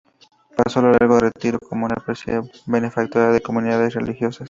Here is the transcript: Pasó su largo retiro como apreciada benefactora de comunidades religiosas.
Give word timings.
Pasó 0.57 0.79
su 0.79 0.87
largo 0.87 1.19
retiro 1.19 1.59
como 1.59 1.85
apreciada 1.85 2.41
benefactora 2.65 3.29
de 3.31 3.39
comunidades 3.39 3.93
religiosas. 3.93 4.39